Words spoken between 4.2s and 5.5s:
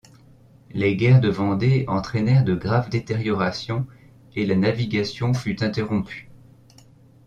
et la navigation